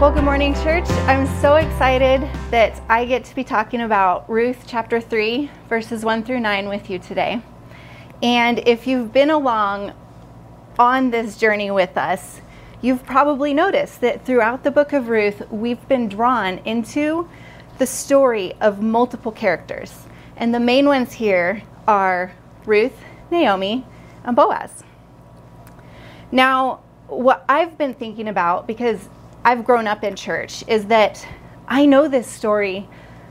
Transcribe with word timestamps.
Well, 0.00 0.10
good 0.10 0.24
morning, 0.24 0.54
church. 0.54 0.88
I'm 1.06 1.26
so 1.42 1.56
excited 1.56 2.22
that 2.50 2.80
I 2.88 3.04
get 3.04 3.22
to 3.26 3.34
be 3.34 3.44
talking 3.44 3.82
about 3.82 4.26
Ruth 4.30 4.64
chapter 4.66 4.98
3, 4.98 5.50
verses 5.68 6.06
1 6.06 6.24
through 6.24 6.40
9 6.40 6.70
with 6.70 6.88
you 6.88 6.98
today. 6.98 7.42
And 8.22 8.66
if 8.66 8.86
you've 8.86 9.12
been 9.12 9.28
along 9.28 9.92
on 10.78 11.10
this 11.10 11.36
journey 11.36 11.70
with 11.70 11.98
us, 11.98 12.40
you've 12.80 13.04
probably 13.04 13.52
noticed 13.52 14.00
that 14.00 14.24
throughout 14.24 14.64
the 14.64 14.70
book 14.70 14.94
of 14.94 15.10
Ruth, 15.10 15.46
we've 15.50 15.86
been 15.86 16.08
drawn 16.08 16.62
into 16.64 17.28
the 17.76 17.86
story 17.86 18.54
of 18.58 18.80
multiple 18.80 19.32
characters. 19.32 20.06
And 20.34 20.54
the 20.54 20.60
main 20.60 20.86
ones 20.86 21.12
here 21.12 21.62
are 21.86 22.32
Ruth, 22.64 22.96
Naomi, 23.30 23.84
and 24.24 24.34
Boaz. 24.34 24.82
Now, 26.32 26.80
what 27.06 27.44
I've 27.50 27.76
been 27.76 27.92
thinking 27.92 28.28
about, 28.28 28.66
because 28.66 29.10
I've 29.42 29.64
grown 29.64 29.86
up 29.86 30.04
in 30.04 30.16
church 30.16 30.62
is 30.68 30.84
that 30.86 31.26
I 31.66 31.86
know 31.86 32.08
this 32.08 32.26
story 32.26 32.86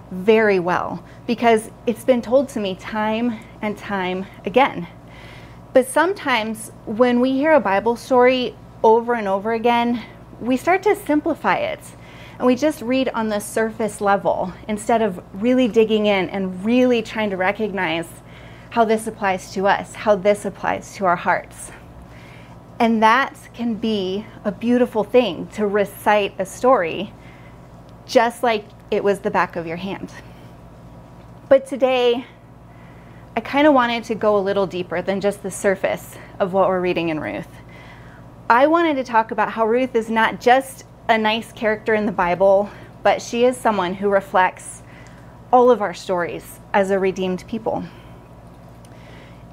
very 0.09 0.59
well 0.59 1.03
because 1.27 1.69
it's 1.85 2.03
been 2.03 2.23
told 2.23 2.49
to 2.49 2.59
me 2.59 2.73
time 2.75 3.39
and 3.61 3.77
time 3.77 4.25
again. 4.43 4.87
But 5.71 5.87
sometimes 5.87 6.71
when 6.87 7.19
we 7.19 7.33
hear 7.33 7.53
a 7.53 7.59
Bible 7.59 7.95
story 7.95 8.55
over 8.83 9.13
and 9.13 9.27
over 9.27 9.53
again, 9.53 10.03
we 10.39 10.57
start 10.57 10.81
to 10.83 10.95
simplify 10.95 11.57
it 11.57 11.81
and 12.39 12.47
we 12.47 12.55
just 12.55 12.81
read 12.81 13.09
on 13.09 13.29
the 13.29 13.39
surface 13.39 14.01
level 14.01 14.51
instead 14.67 15.03
of 15.03 15.21
really 15.33 15.67
digging 15.67 16.07
in 16.07 16.27
and 16.29 16.65
really 16.65 17.03
trying 17.03 17.29
to 17.29 17.37
recognize 17.37 18.07
how 18.71 18.83
this 18.83 19.05
applies 19.05 19.53
to 19.53 19.67
us, 19.67 19.93
how 19.93 20.15
this 20.15 20.45
applies 20.45 20.95
to 20.95 21.05
our 21.05 21.17
hearts. 21.17 21.71
And 22.79 23.03
that 23.03 23.37
can 23.53 23.75
be 23.75 24.25
a 24.45 24.53
beautiful 24.53 25.03
thing 25.03 25.47
to 25.47 25.67
recite 25.67 26.33
a 26.39 26.45
story 26.45 27.13
just 28.05 28.41
like 28.41 28.65
it 28.89 29.03
was 29.03 29.19
the 29.19 29.29
back 29.29 29.57
of 29.57 29.67
your 29.67 29.77
hand. 29.77 30.11
But 31.49 31.67
today, 31.67 32.25
I 33.35 33.41
kind 33.41 33.67
of 33.67 33.73
wanted 33.73 34.05
to 34.05 34.15
go 34.15 34.37
a 34.37 34.39
little 34.39 34.65
deeper 34.65 35.01
than 35.01 35.19
just 35.19 35.43
the 35.43 35.51
surface 35.51 36.15
of 36.39 36.53
what 36.53 36.69
we're 36.69 36.79
reading 36.79 37.09
in 37.09 37.19
Ruth. 37.19 37.49
I 38.49 38.67
wanted 38.67 38.95
to 38.95 39.03
talk 39.03 39.31
about 39.31 39.51
how 39.51 39.67
Ruth 39.67 39.93
is 39.93 40.09
not 40.09 40.39
just 40.39 40.85
a 41.09 41.17
nice 41.17 41.51
character 41.51 41.93
in 41.93 42.05
the 42.05 42.11
Bible, 42.11 42.69
but 43.03 43.21
she 43.21 43.43
is 43.43 43.57
someone 43.57 43.93
who 43.93 44.09
reflects 44.09 44.83
all 45.51 45.69
of 45.69 45.81
our 45.81 45.93
stories 45.93 46.59
as 46.73 46.91
a 46.91 46.99
redeemed 46.99 47.43
people. 47.47 47.83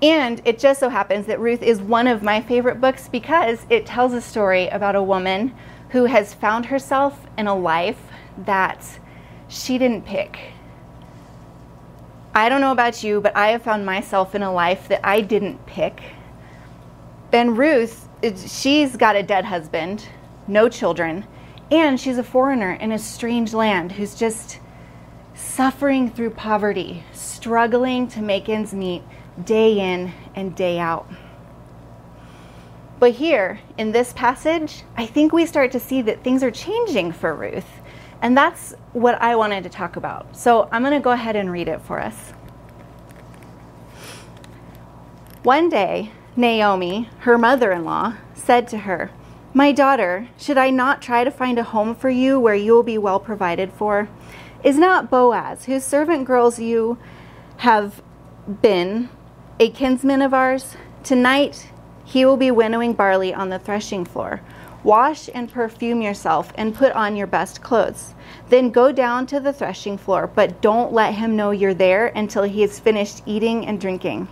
And 0.03 0.43
it 0.45 0.59
just 0.59 0.81
so 0.81 0.91
happens 0.91 1.27
that 1.27 1.41
Ruth 1.41 1.63
is 1.63 1.81
one 1.81 2.07
of 2.07 2.23
my 2.23 2.43
favorite 2.43 2.81
books 2.81 3.09
because 3.09 3.65
it 3.71 3.87
tells 3.87 4.13
a 4.13 4.21
story 4.21 4.69
about 4.69 4.95
a 4.95 5.03
woman 5.03 5.55
who 5.91 6.05
has 6.05 6.35
found 6.35 6.67
herself 6.67 7.27
in 7.39 7.47
a 7.47 7.57
life 7.57 8.01
that 8.37 8.99
she 9.49 9.79
didn't 9.79 10.05
pick. 10.05 10.39
I 12.35 12.51
don't 12.51 12.61
know 12.61 12.73
about 12.73 13.03
you, 13.03 13.23
but 13.23 13.35
I 13.35 13.49
have 13.49 13.63
found 13.63 13.87
myself 13.87 14.35
in 14.35 14.43
a 14.43 14.53
life 14.53 14.89
that 14.89 15.01
I 15.03 15.23
didn't 15.23 15.65
pick. 15.65 16.03
And 17.33 17.57
Ruth, 17.57 18.07
she's 18.47 18.97
got 18.97 19.17
a 19.17 19.23
dead 19.23 19.47
husband, 19.47 20.07
no 20.47 20.69
children, 20.69 21.27
and 21.71 21.99
she's 21.99 22.19
a 22.19 22.23
foreigner 22.23 22.73
in 22.73 22.93
a 22.93 22.99
strange 22.99 23.55
land 23.55 23.93
who's 23.93 24.15
just 24.15 24.61
suffering 25.35 26.11
through 26.11 26.31
poverty, 26.31 27.05
struggling 27.13 28.09
to 28.09 28.21
make 28.21 28.51
ends 28.51 28.75
meet 28.75 29.03
day 29.45 29.79
in 29.79 30.13
and 30.35 30.55
day 30.55 30.79
out. 30.79 31.09
But 32.99 33.13
here 33.13 33.61
in 33.77 33.93
this 33.93 34.13
passage, 34.15 34.83
I 34.97 35.07
think 35.07 35.33
we 35.33 35.45
start 35.45 35.73
to 35.73 35.81
see 35.81 36.01
that 36.03 36.25
things 36.25 36.43
are 36.43 36.51
changing 36.51 37.13
for 37.13 37.35
Ruth. 37.35 37.67
And 38.23 38.37
that's 38.37 38.75
what 38.93 39.21
I 39.21 39.37
wanted 39.37 39.65
to 39.65 39.69
talk 39.69 39.97
about. 39.97 40.37
So 40.37 40.69
I'm 40.73 40.83
going 40.83 40.95
to 40.95 41.05
go 41.05 41.11
ahead 41.11 41.37
and 41.37 41.51
read 41.51 41.69
it 41.69 41.83
for 41.83 42.01
us. 42.01 42.33
One 45.43 45.69
day, 45.69 46.11
Naomi, 46.35 47.09
her 47.21 47.39
mother 47.39 47.71
in 47.71 47.85
law, 47.85 48.15
said 48.35 48.67
to 48.69 48.79
her, 48.79 49.11
My 49.53 49.73
daughter, 49.73 50.29
should 50.39 50.59
I 50.59 50.71
not 50.71 51.03
try 51.03 51.23
to 51.23 51.31
find 51.31 51.59
a 51.59 51.63
home 51.63 51.95
for 51.95 52.11
you 52.11 52.41
where 52.41 52.55
you 52.55 52.73
will 52.73 52.83
be 52.83 52.99
well 52.99 53.21
provided 53.21 53.73
for? 53.73 54.09
Is 54.65 54.79
not 54.79 55.11
Boaz, 55.11 55.67
whose 55.67 55.85
servant 55.85 56.25
girls 56.25 56.59
you 56.59 56.99
have 57.59 58.03
been, 58.63 59.09
a 59.59 59.71
kinsman 59.71 60.21
of 60.21 60.35
ours. 60.35 60.77
Tonight 61.03 61.71
he 62.05 62.27
will 62.27 62.37
be 62.37 62.51
winnowing 62.51 62.93
barley 62.93 63.33
on 63.33 63.49
the 63.49 63.59
threshing 63.59 64.05
floor. 64.05 64.43
Wash 64.85 65.31
and 65.33 65.51
perfume 65.51 66.03
yourself 66.03 66.53
and 66.57 66.75
put 66.75 66.93
on 66.93 67.17
your 67.17 67.27
best 67.27 67.63
clothes. 67.63 68.15
Then 68.51 68.71
go 68.71 68.93
down 68.93 69.27
to 69.29 69.41
the 69.41 69.55
threshing 69.55 69.97
floor, 69.97 70.27
but 70.27 70.61
don't 70.61 70.93
let 70.93 71.15
him 71.15 71.37
know 71.37 71.53
you're 71.53 71.75
there 71.75 72.09
until 72.09 72.43
he 72.43 72.61
has 72.61 72.79
finished 72.79 73.23
eating 73.25 73.67
and 73.67 73.81
drinking. 73.81 74.29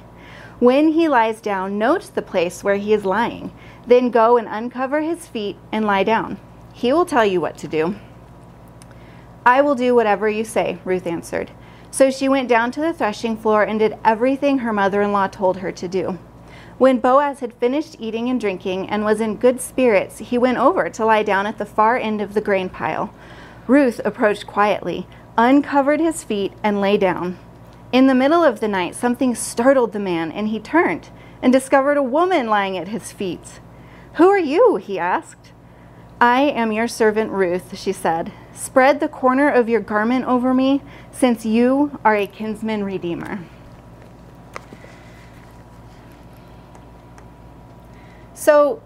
When 0.61 0.89
he 0.89 1.09
lies 1.09 1.41
down, 1.41 1.79
note 1.79 2.15
the 2.15 2.23
place 2.23 2.63
where 2.63 2.77
he 2.77 2.93
is 2.93 3.05
lying. 3.05 3.51
Then 3.87 4.11
go 4.11 4.37
and 4.37 4.47
uncover 4.47 5.01
his 5.01 5.27
feet 5.27 5.57
and 5.73 5.87
lie 5.87 6.05
down. 6.05 6.39
He 6.75 6.93
will 6.93 7.07
tell 7.07 7.25
you 7.25 7.41
what 7.41 7.57
to 7.59 7.69
do. 7.69 7.97
I 9.47 9.63
will 9.63 9.75
do 9.75 9.95
whatever 9.95 10.29
you 10.29 10.45
say, 10.45 10.79
Ruth 10.85 11.07
answered. 11.07 11.51
So 11.95 12.11
she 12.11 12.29
went 12.29 12.49
down 12.49 12.73
to 12.73 12.81
the 12.81 12.93
threshing 12.93 13.37
floor 13.37 13.63
and 13.63 13.79
did 13.79 13.97
everything 14.05 14.59
her 14.59 14.73
mother 14.73 15.01
in 15.01 15.13
law 15.13 15.29
told 15.29 15.59
her 15.59 15.71
to 15.71 15.87
do. 15.87 16.19
When 16.77 16.99
Boaz 16.99 17.39
had 17.39 17.55
finished 17.55 17.95
eating 18.01 18.29
and 18.29 18.41
drinking 18.41 18.91
and 18.91 19.05
was 19.05 19.21
in 19.21 19.37
good 19.37 19.61
spirits, 19.61 20.19
he 20.19 20.37
went 20.37 20.59
over 20.59 20.91
to 20.91 21.05
lie 21.05 21.23
down 21.23 21.47
at 21.47 21.57
the 21.57 21.65
far 21.65 21.97
end 21.97 22.21
of 22.21 22.35
the 22.35 22.41
grain 22.41 22.69
pile. 22.69 23.15
Ruth 23.69 24.01
approached 24.05 24.45
quietly, 24.45 25.07
uncovered 25.39 26.01
his 26.01 26.25
feet, 26.25 26.53
and 26.65 26.81
lay 26.81 26.97
down. 26.97 27.39
In 27.93 28.09
the 28.09 28.15
middle 28.17 28.43
of 28.43 28.59
the 28.59 28.67
night, 28.67 28.97
something 28.97 29.37
startled 29.37 29.93
the 29.93 30.01
man, 30.01 30.33
and 30.33 30.49
he 30.49 30.59
turned 30.59 31.11
and 31.41 31.53
discovered 31.53 31.97
a 31.97 32.03
woman 32.03 32.49
lying 32.49 32.77
at 32.77 32.89
his 32.89 33.13
feet. 33.13 33.61
Who 34.15 34.29
are 34.29 34.37
you? 34.37 34.79
he 34.79 34.99
asked. 34.99 35.53
I 36.21 36.41
am 36.41 36.73
your 36.73 36.89
servant 36.89 37.31
Ruth, 37.31 37.79
she 37.79 37.93
said. 37.93 38.33
Spread 38.55 39.01
the 39.01 39.09
corner 39.09 39.51
of 39.51 39.69
your 39.69 39.81
garment 39.81 40.25
over 40.27 40.55
me, 40.55 40.81
since 41.11 41.45
you 41.45 41.99
are 42.05 42.17
a 42.17 42.27
kinsman 42.27 42.85
redeemer. 42.85 43.41
So 48.35 48.83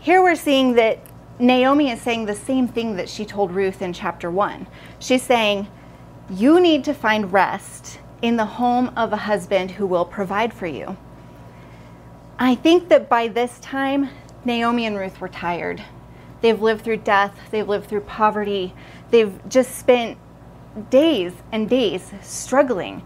here 0.00 0.22
we're 0.22 0.36
seeing 0.36 0.74
that 0.74 1.00
Naomi 1.38 1.90
is 1.90 2.00
saying 2.00 2.26
the 2.26 2.34
same 2.34 2.66
thing 2.66 2.96
that 2.96 3.08
she 3.08 3.24
told 3.24 3.50
Ruth 3.50 3.82
in 3.82 3.92
chapter 3.92 4.30
1. 4.30 4.66
She's 4.98 5.22
saying, 5.22 5.68
You 6.30 6.60
need 6.60 6.84
to 6.84 6.94
find 6.94 7.32
rest 7.32 7.98
in 8.22 8.36
the 8.36 8.44
home 8.46 8.90
of 8.96 9.12
a 9.12 9.16
husband 9.16 9.72
who 9.72 9.86
will 9.86 10.04
provide 10.04 10.54
for 10.54 10.66
you. 10.66 10.96
I 12.38 12.54
think 12.54 12.88
that 12.88 13.08
by 13.08 13.28
this 13.28 13.58
time, 13.60 14.10
Naomi 14.44 14.86
and 14.86 14.96
Ruth 14.96 15.20
were 15.20 15.28
tired. 15.28 15.82
They've 16.46 16.62
lived 16.62 16.84
through 16.84 16.98
death, 16.98 17.36
they've 17.50 17.68
lived 17.68 17.88
through 17.88 18.02
poverty, 18.02 18.72
they've 19.10 19.36
just 19.48 19.76
spent 19.76 20.16
days 20.90 21.32
and 21.50 21.68
days 21.68 22.12
struggling. 22.22 23.02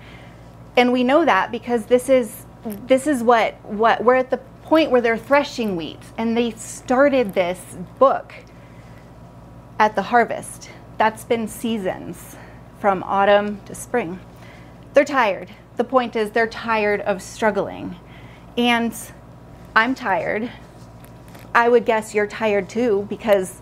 And 0.76 0.92
we 0.92 1.04
know 1.04 1.24
that 1.24 1.50
because 1.50 1.86
this 1.86 2.10
is 2.10 2.44
this 2.66 3.06
is 3.06 3.22
what 3.22 3.54
what 3.64 4.04
we're 4.04 4.16
at 4.16 4.28
the 4.28 4.36
point 4.64 4.90
where 4.90 5.00
they're 5.00 5.16
threshing 5.16 5.74
wheat 5.74 6.00
and 6.18 6.36
they 6.36 6.50
started 6.50 7.32
this 7.32 7.78
book 7.98 8.34
at 9.78 9.96
the 9.96 10.02
harvest. 10.02 10.68
That's 10.98 11.24
been 11.24 11.48
seasons 11.48 12.36
from 12.78 13.02
autumn 13.04 13.62
to 13.64 13.74
spring. 13.74 14.20
They're 14.92 15.02
tired. 15.06 15.48
The 15.78 15.84
point 15.84 16.14
is 16.14 16.32
they're 16.32 16.46
tired 16.46 17.00
of 17.00 17.22
struggling. 17.22 17.96
And 18.58 18.94
I'm 19.74 19.94
tired 19.94 20.50
I 21.54 21.68
would 21.68 21.84
guess 21.84 22.14
you're 22.14 22.26
tired 22.26 22.68
too 22.68 23.06
because 23.08 23.60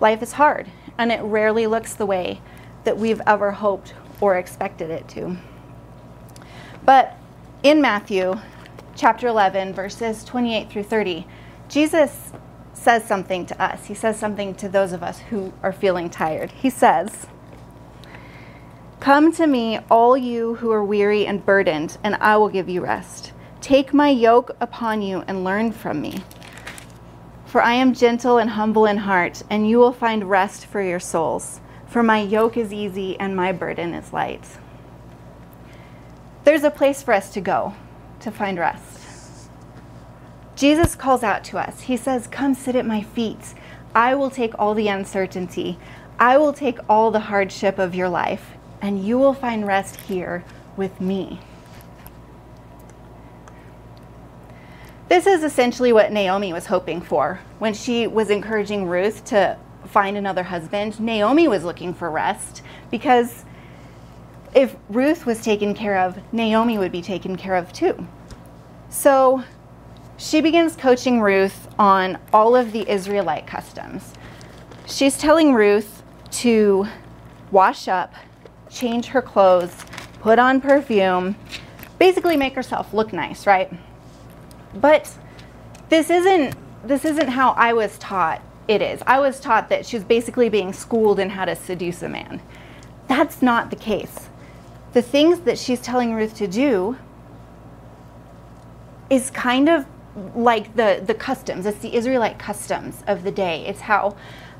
life 0.00 0.22
is 0.22 0.32
hard 0.32 0.68
and 0.98 1.10
it 1.10 1.20
rarely 1.22 1.66
looks 1.66 1.94
the 1.94 2.06
way 2.06 2.40
that 2.84 2.98
we've 2.98 3.20
ever 3.26 3.52
hoped 3.52 3.94
or 4.20 4.36
expected 4.36 4.90
it 4.90 5.08
to. 5.08 5.36
But 6.84 7.16
in 7.62 7.80
Matthew 7.80 8.38
chapter 8.94 9.28
11, 9.28 9.72
verses 9.72 10.24
28 10.24 10.70
through 10.70 10.82
30, 10.84 11.26
Jesus 11.68 12.32
says 12.74 13.04
something 13.04 13.46
to 13.46 13.62
us. 13.62 13.86
He 13.86 13.94
says 13.94 14.18
something 14.18 14.54
to 14.56 14.68
those 14.68 14.92
of 14.92 15.02
us 15.02 15.18
who 15.18 15.52
are 15.62 15.72
feeling 15.72 16.10
tired. 16.10 16.50
He 16.50 16.70
says, 16.70 17.26
Come 18.98 19.32
to 19.32 19.46
me, 19.46 19.78
all 19.90 20.16
you 20.16 20.56
who 20.56 20.70
are 20.70 20.84
weary 20.84 21.26
and 21.26 21.44
burdened, 21.44 21.96
and 22.04 22.16
I 22.16 22.36
will 22.36 22.50
give 22.50 22.68
you 22.68 22.82
rest. 22.82 23.32
Take 23.62 23.94
my 23.94 24.10
yoke 24.10 24.54
upon 24.60 25.00
you 25.00 25.22
and 25.26 25.44
learn 25.44 25.72
from 25.72 26.02
me 26.02 26.22
for 27.50 27.60
I 27.60 27.74
am 27.74 27.94
gentle 27.94 28.38
and 28.38 28.50
humble 28.50 28.86
in 28.86 28.96
heart, 28.96 29.42
and 29.50 29.68
you 29.68 29.78
will 29.78 29.92
find 29.92 30.30
rest 30.30 30.66
for 30.66 30.80
your 30.80 31.00
souls. 31.00 31.60
For 31.88 32.00
my 32.00 32.20
yoke 32.20 32.56
is 32.56 32.72
easy 32.72 33.18
and 33.18 33.34
my 33.34 33.50
burden 33.50 33.92
is 33.92 34.12
light. 34.12 34.46
There's 36.44 36.62
a 36.62 36.70
place 36.70 37.02
for 37.02 37.12
us 37.12 37.32
to 37.32 37.40
go 37.40 37.74
to 38.20 38.30
find 38.30 38.56
rest. 38.56 39.48
Jesus 40.54 40.94
calls 40.94 41.24
out 41.24 41.42
to 41.46 41.58
us. 41.58 41.80
He 41.80 41.96
says, 41.96 42.28
Come 42.28 42.54
sit 42.54 42.76
at 42.76 42.86
my 42.86 43.02
feet. 43.02 43.54
I 43.96 44.14
will 44.14 44.30
take 44.30 44.56
all 44.56 44.74
the 44.74 44.86
uncertainty. 44.86 45.76
I 46.20 46.38
will 46.38 46.52
take 46.52 46.78
all 46.88 47.10
the 47.10 47.18
hardship 47.18 47.80
of 47.80 47.96
your 47.96 48.08
life, 48.08 48.52
and 48.80 49.04
you 49.04 49.18
will 49.18 49.34
find 49.34 49.66
rest 49.66 49.96
here 50.02 50.44
with 50.76 51.00
me. 51.00 51.40
This 55.10 55.26
is 55.26 55.42
essentially 55.42 55.92
what 55.92 56.12
Naomi 56.12 56.52
was 56.52 56.66
hoping 56.66 57.00
for 57.00 57.40
when 57.58 57.74
she 57.74 58.06
was 58.06 58.30
encouraging 58.30 58.86
Ruth 58.86 59.24
to 59.24 59.58
find 59.86 60.16
another 60.16 60.44
husband. 60.44 61.00
Naomi 61.00 61.48
was 61.48 61.64
looking 61.64 61.92
for 61.92 62.08
rest 62.08 62.62
because 62.92 63.44
if 64.54 64.76
Ruth 64.88 65.26
was 65.26 65.42
taken 65.42 65.74
care 65.74 65.98
of, 65.98 66.16
Naomi 66.32 66.78
would 66.78 66.92
be 66.92 67.02
taken 67.02 67.34
care 67.34 67.56
of 67.56 67.72
too. 67.72 68.06
So 68.88 69.42
she 70.16 70.40
begins 70.40 70.76
coaching 70.76 71.20
Ruth 71.20 71.66
on 71.76 72.16
all 72.32 72.54
of 72.54 72.70
the 72.70 72.88
Israelite 72.88 73.48
customs. 73.48 74.14
She's 74.86 75.18
telling 75.18 75.54
Ruth 75.54 76.04
to 76.42 76.86
wash 77.50 77.88
up, 77.88 78.14
change 78.70 79.06
her 79.06 79.22
clothes, 79.22 79.74
put 80.20 80.38
on 80.38 80.60
perfume, 80.60 81.34
basically 81.98 82.36
make 82.36 82.54
herself 82.54 82.94
look 82.94 83.12
nice, 83.12 83.44
right? 83.44 83.72
But 84.74 85.12
this 85.88 86.10
isn't 86.10 86.54
this 86.84 87.04
isn't 87.04 87.28
how 87.28 87.50
I 87.50 87.72
was 87.72 87.98
taught 87.98 88.42
it 88.68 88.80
is. 88.80 89.02
I 89.06 89.18
was 89.18 89.40
taught 89.40 89.68
that 89.68 89.84
she 89.84 89.96
was 89.96 90.04
basically 90.04 90.48
being 90.48 90.72
schooled 90.72 91.18
in 91.18 91.30
how 91.30 91.44
to 91.44 91.56
seduce 91.56 92.02
a 92.02 92.08
man. 92.08 92.40
That's 93.08 93.42
not 93.42 93.70
the 93.70 93.76
case. 93.76 94.28
The 94.92 95.02
things 95.02 95.40
that 95.40 95.58
she's 95.58 95.80
telling 95.80 96.14
Ruth 96.14 96.36
to 96.36 96.46
do 96.46 96.96
is 99.10 99.30
kind 99.30 99.68
of 99.68 99.86
like 100.36 100.76
the, 100.76 101.02
the 101.04 101.14
customs. 101.14 101.66
It's 101.66 101.78
the 101.78 101.94
Israelite 101.94 102.38
customs 102.38 103.02
of 103.06 103.24
the 103.24 103.32
day. 103.32 103.66
It's 103.66 103.80
how 103.80 104.16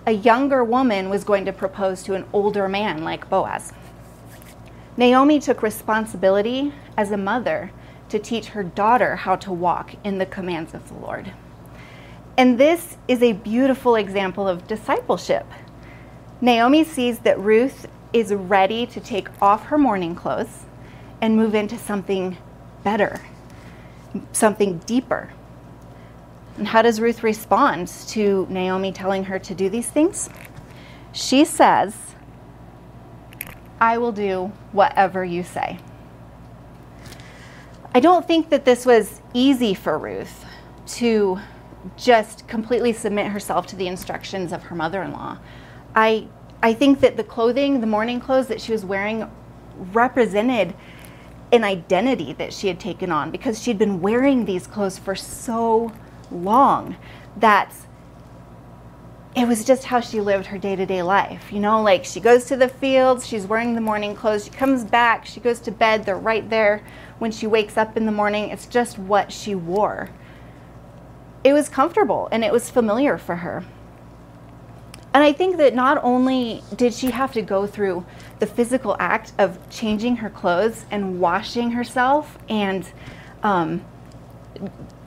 a 0.06 0.12
younger 0.12 0.64
woman 0.64 1.08
was 1.08 1.22
going 1.22 1.44
to 1.44 1.52
propose 1.52 2.02
to 2.04 2.14
an 2.14 2.24
older 2.32 2.68
man 2.68 3.04
like 3.04 3.30
Boaz. 3.30 3.72
Naomi 4.96 5.38
took 5.38 5.62
responsibility 5.62 6.72
as 6.96 7.12
a 7.12 7.16
mother 7.16 7.70
to 8.10 8.18
teach 8.18 8.48
her 8.48 8.62
daughter 8.62 9.16
how 9.16 9.36
to 9.36 9.52
walk 9.52 9.94
in 10.04 10.18
the 10.18 10.26
commands 10.26 10.74
of 10.74 10.86
the 10.88 10.94
Lord. 10.94 11.32
And 12.36 12.58
this 12.58 12.96
is 13.08 13.22
a 13.22 13.32
beautiful 13.32 13.96
example 13.96 14.46
of 14.46 14.66
discipleship. 14.66 15.46
Naomi 16.40 16.84
sees 16.84 17.20
that 17.20 17.38
Ruth 17.38 17.86
is 18.12 18.32
ready 18.32 18.86
to 18.86 19.00
take 19.00 19.28
off 19.42 19.66
her 19.66 19.78
mourning 19.78 20.14
clothes 20.14 20.64
and 21.20 21.36
move 21.36 21.54
into 21.54 21.78
something 21.78 22.36
better, 22.82 23.20
something 24.32 24.78
deeper. 24.78 25.32
And 26.56 26.68
how 26.68 26.82
does 26.82 27.00
Ruth 27.00 27.22
respond 27.22 27.88
to 28.08 28.46
Naomi 28.50 28.92
telling 28.92 29.24
her 29.24 29.38
to 29.38 29.54
do 29.54 29.68
these 29.68 29.88
things? 29.88 30.30
She 31.12 31.44
says, 31.44 31.94
I 33.80 33.98
will 33.98 34.12
do 34.12 34.52
whatever 34.72 35.24
you 35.24 35.42
say. 35.42 35.78
I 37.92 37.98
don't 37.98 38.26
think 38.26 38.50
that 38.50 38.64
this 38.64 38.86
was 38.86 39.20
easy 39.34 39.74
for 39.74 39.98
Ruth 39.98 40.44
to 40.86 41.40
just 41.96 42.46
completely 42.46 42.92
submit 42.92 43.26
herself 43.28 43.66
to 43.68 43.76
the 43.76 43.88
instructions 43.88 44.52
of 44.52 44.64
her 44.64 44.76
mother 44.76 45.02
in 45.02 45.12
law. 45.12 45.38
I, 45.94 46.28
I 46.62 46.72
think 46.72 47.00
that 47.00 47.16
the 47.16 47.24
clothing, 47.24 47.80
the 47.80 47.88
mourning 47.88 48.20
clothes 48.20 48.46
that 48.46 48.60
she 48.60 48.70
was 48.70 48.84
wearing, 48.84 49.28
represented 49.92 50.74
an 51.52 51.64
identity 51.64 52.32
that 52.34 52.52
she 52.52 52.68
had 52.68 52.78
taken 52.78 53.10
on 53.10 53.32
because 53.32 53.60
she'd 53.60 53.78
been 53.78 54.00
wearing 54.00 54.44
these 54.44 54.68
clothes 54.68 54.98
for 54.98 55.16
so 55.16 55.92
long 56.30 56.96
that 57.36 57.74
it 59.36 59.46
was 59.46 59.64
just 59.64 59.84
how 59.84 60.00
she 60.00 60.20
lived 60.20 60.46
her 60.46 60.58
day 60.58 60.74
to 60.74 60.84
day 60.84 61.02
life. 61.02 61.52
You 61.52 61.60
know, 61.60 61.82
like 61.82 62.04
she 62.04 62.20
goes 62.20 62.44
to 62.46 62.56
the 62.56 62.68
fields, 62.68 63.26
she's 63.26 63.46
wearing 63.46 63.74
the 63.74 63.80
mourning 63.80 64.14
clothes, 64.14 64.44
she 64.44 64.50
comes 64.50 64.84
back, 64.84 65.24
she 65.24 65.40
goes 65.40 65.60
to 65.60 65.70
bed, 65.70 66.04
they're 66.04 66.16
right 66.16 66.48
there 66.50 66.84
when 67.18 67.30
she 67.30 67.46
wakes 67.46 67.76
up 67.76 67.96
in 67.96 68.06
the 68.06 68.12
morning. 68.12 68.50
It's 68.50 68.66
just 68.66 68.98
what 68.98 69.30
she 69.30 69.54
wore. 69.54 70.10
It 71.44 71.52
was 71.52 71.68
comfortable 71.68 72.28
and 72.32 72.44
it 72.44 72.52
was 72.52 72.70
familiar 72.70 73.18
for 73.18 73.36
her. 73.36 73.64
And 75.12 75.24
I 75.24 75.32
think 75.32 75.56
that 75.56 75.74
not 75.74 76.02
only 76.04 76.62
did 76.76 76.94
she 76.94 77.10
have 77.10 77.32
to 77.32 77.42
go 77.42 77.66
through 77.66 78.04
the 78.38 78.46
physical 78.46 78.96
act 78.98 79.32
of 79.38 79.58
changing 79.68 80.16
her 80.16 80.30
clothes 80.30 80.86
and 80.90 81.20
washing 81.20 81.72
herself 81.72 82.38
and 82.48 82.88
um, 83.42 83.84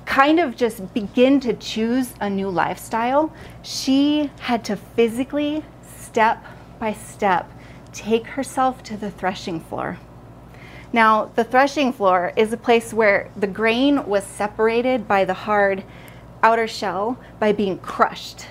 kind 0.05 0.39
of 0.39 0.55
just 0.55 0.93
begin 0.93 1.39
to 1.41 1.53
choose 1.53 2.13
a 2.19 2.29
new 2.29 2.49
lifestyle, 2.49 3.31
she 3.61 4.31
had 4.39 4.63
to 4.65 4.75
physically, 4.75 5.63
step 5.97 6.43
by 6.79 6.93
step, 6.93 7.51
take 7.91 8.27
herself 8.27 8.83
to 8.83 8.97
the 8.97 9.11
threshing 9.11 9.59
floor. 9.59 9.97
Now, 10.91 11.31
the 11.35 11.43
threshing 11.43 11.91
floor 11.91 12.33
is 12.35 12.53
a 12.53 12.57
place 12.57 12.93
where 12.93 13.31
the 13.35 13.47
grain 13.47 14.05
was 14.05 14.23
separated 14.23 15.07
by 15.07 15.25
the 15.25 15.33
hard 15.33 15.83
outer 16.43 16.67
shell 16.67 17.17
by 17.39 17.51
being 17.51 17.79
crushed. 17.79 18.47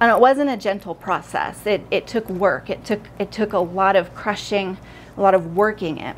And 0.00 0.10
it 0.10 0.20
wasn't 0.20 0.50
a 0.50 0.56
gentle 0.56 0.94
process. 0.94 1.66
It, 1.66 1.86
it 1.90 2.06
took 2.06 2.28
work. 2.28 2.68
It 2.68 2.84
took, 2.84 3.00
it 3.18 3.32
took 3.32 3.52
a 3.52 3.58
lot 3.58 3.96
of 3.96 4.14
crushing, 4.14 4.76
a 5.16 5.20
lot 5.20 5.34
of 5.34 5.56
working 5.56 5.98
it. 5.98 6.16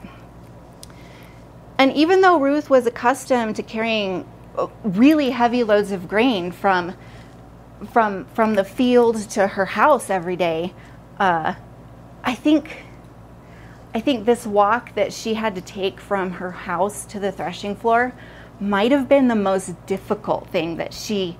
And 1.78 1.92
even 1.92 2.22
though 2.22 2.40
Ruth 2.40 2.70
was 2.70 2.86
accustomed 2.86 3.54
to 3.56 3.62
carrying 3.62 4.26
really 4.84 5.30
heavy 5.30 5.62
loads 5.64 5.92
of 5.92 6.08
grain 6.08 6.52
from 6.52 6.94
from 7.92 8.24
from 8.26 8.54
the 8.54 8.64
field 8.64 9.16
to 9.30 9.46
her 9.46 9.66
house 9.66 10.10
every 10.10 10.36
day. 10.36 10.72
Uh, 11.18 11.54
I 12.24 12.34
think 12.34 12.84
I 13.94 14.00
think 14.00 14.26
this 14.26 14.46
walk 14.46 14.94
that 14.94 15.12
she 15.12 15.34
had 15.34 15.54
to 15.54 15.60
take 15.60 16.00
from 16.00 16.32
her 16.32 16.50
house 16.50 17.04
to 17.06 17.20
the 17.20 17.32
threshing 17.32 17.76
floor 17.76 18.12
might 18.60 18.92
have 18.92 19.08
been 19.08 19.28
the 19.28 19.34
most 19.34 19.86
difficult 19.86 20.48
thing 20.48 20.76
that 20.76 20.92
she 20.92 21.38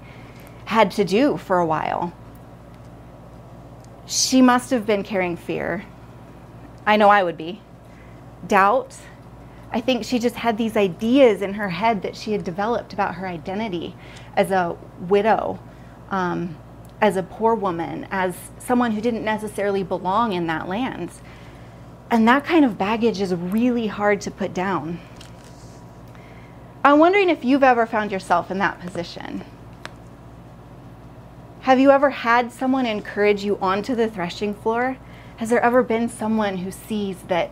had 0.66 0.90
to 0.92 1.04
do 1.04 1.36
for 1.36 1.58
a 1.58 1.66
while. 1.66 2.12
She 4.06 4.40
must 4.40 4.70
have 4.70 4.86
been 4.86 5.02
carrying 5.02 5.36
fear. 5.36 5.84
I 6.86 6.96
know 6.96 7.08
I 7.08 7.22
would 7.22 7.36
be. 7.36 7.60
Doubt, 8.46 8.96
I 9.72 9.80
think 9.80 10.04
she 10.04 10.18
just 10.18 10.36
had 10.36 10.56
these 10.56 10.76
ideas 10.76 11.42
in 11.42 11.54
her 11.54 11.68
head 11.68 12.02
that 12.02 12.16
she 12.16 12.32
had 12.32 12.44
developed 12.44 12.92
about 12.92 13.16
her 13.16 13.26
identity 13.26 13.94
as 14.36 14.50
a 14.50 14.76
widow, 15.00 15.58
um, 16.10 16.56
as 17.00 17.16
a 17.16 17.22
poor 17.22 17.54
woman, 17.54 18.06
as 18.10 18.36
someone 18.58 18.92
who 18.92 19.00
didn't 19.00 19.24
necessarily 19.24 19.82
belong 19.82 20.32
in 20.32 20.46
that 20.46 20.68
land. 20.68 21.10
And 22.10 22.26
that 22.28 22.44
kind 22.44 22.64
of 22.64 22.78
baggage 22.78 23.20
is 23.20 23.34
really 23.34 23.88
hard 23.88 24.20
to 24.22 24.30
put 24.30 24.54
down. 24.54 25.00
I'm 26.84 27.00
wondering 27.00 27.28
if 27.28 27.44
you've 27.44 27.64
ever 27.64 27.84
found 27.84 28.12
yourself 28.12 28.50
in 28.50 28.58
that 28.58 28.78
position. 28.78 29.44
Have 31.62 31.80
you 31.80 31.90
ever 31.90 32.10
had 32.10 32.52
someone 32.52 32.86
encourage 32.86 33.42
you 33.42 33.58
onto 33.58 33.96
the 33.96 34.08
threshing 34.08 34.54
floor? 34.54 34.98
Has 35.38 35.50
there 35.50 35.60
ever 35.60 35.82
been 35.82 36.08
someone 36.08 36.58
who 36.58 36.70
sees 36.70 37.16
that 37.26 37.50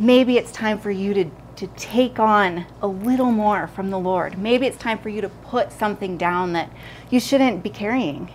maybe 0.00 0.38
it's 0.38 0.50
time 0.50 0.78
for 0.78 0.90
you 0.90 1.12
to, 1.12 1.30
to 1.56 1.66
take 1.76 2.18
on 2.18 2.64
a 2.80 2.86
little 2.86 3.30
more 3.30 3.66
from 3.68 3.90
the 3.90 3.98
Lord. 3.98 4.38
Maybe 4.38 4.66
it's 4.66 4.78
time 4.78 4.98
for 4.98 5.10
you 5.10 5.20
to 5.20 5.28
put 5.28 5.70
something 5.70 6.16
down 6.16 6.54
that 6.54 6.72
you 7.10 7.20
shouldn't 7.20 7.62
be 7.62 7.68
carrying. 7.68 8.32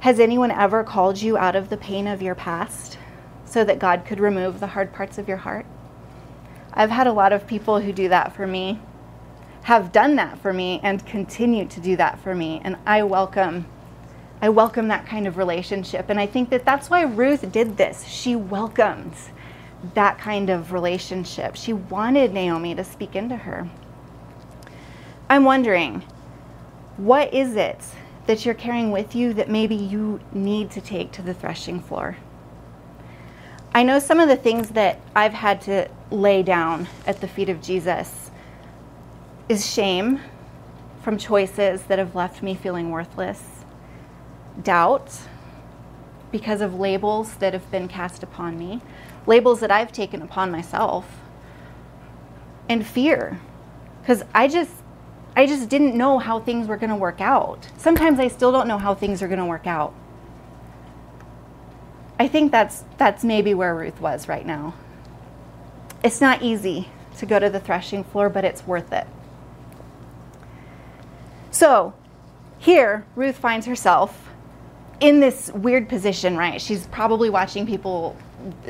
Has 0.00 0.18
anyone 0.18 0.50
ever 0.50 0.82
called 0.82 1.20
you 1.20 1.36
out 1.36 1.54
of 1.54 1.68
the 1.68 1.76
pain 1.76 2.06
of 2.06 2.22
your 2.22 2.34
past 2.34 2.98
so 3.44 3.62
that 3.62 3.78
God 3.78 4.06
could 4.06 4.20
remove 4.20 4.58
the 4.58 4.68
hard 4.68 4.92
parts 4.92 5.18
of 5.18 5.28
your 5.28 5.36
heart? 5.36 5.66
I've 6.72 6.90
had 6.90 7.06
a 7.06 7.12
lot 7.12 7.32
of 7.32 7.46
people 7.46 7.80
who 7.80 7.92
do 7.92 8.08
that 8.08 8.34
for 8.34 8.46
me, 8.46 8.80
have 9.64 9.92
done 9.92 10.16
that 10.16 10.38
for 10.38 10.52
me, 10.52 10.80
and 10.82 11.04
continue 11.04 11.66
to 11.66 11.80
do 11.80 11.96
that 11.96 12.20
for 12.20 12.34
me. 12.34 12.62
And 12.64 12.76
I 12.86 13.02
welcome. 13.02 13.66
I 14.40 14.48
welcome 14.48 14.88
that 14.88 15.04
kind 15.04 15.26
of 15.26 15.36
relationship. 15.36 16.08
And 16.08 16.18
I 16.18 16.26
think 16.26 16.48
that 16.50 16.64
that's 16.64 16.88
why 16.88 17.02
Ruth 17.02 17.50
did 17.52 17.76
this. 17.76 18.04
She 18.04 18.36
welcomed 18.36 19.12
that 19.94 20.18
kind 20.18 20.50
of 20.50 20.72
relationship. 20.72 21.56
She 21.56 21.72
wanted 21.72 22.32
Naomi 22.32 22.74
to 22.74 22.84
speak 22.84 23.14
into 23.14 23.36
her. 23.36 23.68
I'm 25.30 25.44
wondering, 25.44 26.02
what 26.96 27.32
is 27.32 27.54
it 27.54 27.80
that 28.26 28.44
you're 28.44 28.54
carrying 28.54 28.90
with 28.90 29.14
you 29.14 29.32
that 29.34 29.48
maybe 29.48 29.74
you 29.74 30.20
need 30.32 30.70
to 30.72 30.80
take 30.80 31.12
to 31.12 31.22
the 31.22 31.34
threshing 31.34 31.80
floor? 31.80 32.16
I 33.74 33.82
know 33.82 33.98
some 33.98 34.18
of 34.18 34.28
the 34.28 34.36
things 34.36 34.70
that 34.70 35.00
I've 35.14 35.34
had 35.34 35.60
to 35.62 35.88
lay 36.10 36.42
down 36.42 36.88
at 37.06 37.20
the 37.20 37.28
feet 37.28 37.48
of 37.48 37.60
Jesus 37.62 38.30
is 39.48 39.70
shame 39.70 40.20
from 41.02 41.16
choices 41.16 41.82
that 41.82 41.98
have 41.98 42.14
left 42.14 42.42
me 42.42 42.54
feeling 42.54 42.90
worthless, 42.90 43.64
doubt 44.62 45.20
because 46.32 46.60
of 46.60 46.74
labels 46.74 47.34
that 47.36 47.52
have 47.52 47.70
been 47.70 47.88
cast 47.88 48.22
upon 48.22 48.58
me, 48.58 48.82
labels 49.28 49.60
that 49.60 49.70
I've 49.70 49.92
taken 49.92 50.22
upon 50.22 50.50
myself, 50.50 51.06
and 52.68 52.84
fear. 52.84 53.38
Because 54.00 54.24
I 54.34 54.48
just, 54.48 54.72
I 55.36 55.46
just 55.46 55.68
didn't 55.68 55.94
know 55.94 56.18
how 56.18 56.40
things 56.40 56.66
were 56.66 56.78
going 56.78 56.90
to 56.90 56.96
work 56.96 57.20
out. 57.20 57.68
Sometimes 57.76 58.18
I 58.18 58.28
still 58.28 58.50
don't 58.50 58.66
know 58.66 58.78
how 58.78 58.94
things 58.94 59.22
are 59.22 59.28
going 59.28 59.38
to 59.38 59.44
work 59.44 59.66
out. 59.66 59.94
I 62.18 62.26
think 62.26 62.50
that's 62.50 62.82
that's 62.96 63.22
maybe 63.22 63.54
where 63.54 63.76
Ruth 63.76 64.00
was 64.00 64.26
right 64.26 64.44
now. 64.44 64.74
It's 66.02 66.20
not 66.20 66.42
easy 66.42 66.88
to 67.18 67.26
go 67.26 67.38
to 67.38 67.48
the 67.48 67.60
threshing 67.60 68.02
floor, 68.02 68.28
but 68.28 68.44
it's 68.44 68.66
worth 68.66 68.92
it. 68.92 69.06
So, 71.52 71.94
here 72.58 73.04
Ruth 73.14 73.36
finds 73.36 73.66
herself 73.66 74.30
in 75.00 75.20
this 75.20 75.52
weird 75.52 75.88
position, 75.88 76.36
right? 76.36 76.60
She's 76.60 76.88
probably 76.88 77.30
watching 77.30 77.66
people 77.66 78.16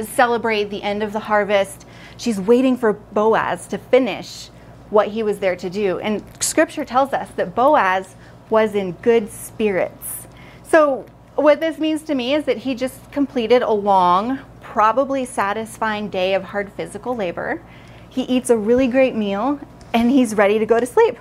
celebrate 0.03 0.65
the 0.65 0.83
end 0.83 1.03
of 1.03 1.13
the 1.13 1.21
harvest. 1.21 1.87
She's 2.17 2.41
waiting 2.41 2.77
for 2.77 2.93
Boaz 2.93 3.67
to 3.69 3.79
finish 3.79 4.49
what 4.91 5.09
he 5.09 5.23
was 5.23 5.39
there 5.39 5.57
to 5.57 5.69
do. 5.69 5.99
And 6.01 6.23
scripture 6.41 6.85
tells 6.85 7.13
us 7.13 7.31
that 7.37 7.55
Boaz 7.55 8.15
was 8.51 8.75
in 8.75 8.93
good 8.93 9.31
spirits. 9.31 10.27
So, 10.63 11.07
what 11.35 11.61
this 11.61 11.79
means 11.79 12.03
to 12.03 12.15
me 12.15 12.35
is 12.35 12.45
that 12.47 12.59
he 12.59 12.75
just 12.75 13.13
completed 13.13 13.63
a 13.63 13.71
long, 13.71 14.41
probably 14.61 15.25
satisfying 15.25 16.09
day 16.09 16.35
of 16.35 16.43
hard 16.43 16.73
physical 16.73 17.15
labor. 17.15 17.63
He 18.09 18.23
eats 18.23 18.51
a 18.51 18.57
really 18.57 18.89
great 18.89 19.15
meal 19.15 19.61
and 19.95 20.11
he's 20.11 20.35
ready 20.35 20.59
to 20.59 20.67
go 20.67 20.81
to 20.81 20.87
sleep. 20.87 21.17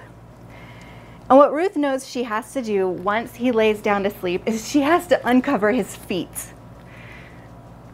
And 1.30 1.38
what 1.38 1.54
Ruth 1.54 1.76
knows 1.76 2.08
she 2.08 2.24
has 2.24 2.54
to 2.54 2.62
do 2.62 2.88
once 2.88 3.36
he 3.36 3.52
lays 3.52 3.82
down 3.82 4.04
to 4.04 4.10
sleep 4.10 4.44
is 4.46 4.68
she 4.68 4.82
has 4.82 5.08
to 5.08 5.28
uncover 5.28 5.72
his 5.72 5.96
feet. 5.96 6.54